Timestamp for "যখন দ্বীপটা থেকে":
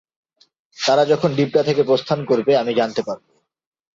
1.05-1.81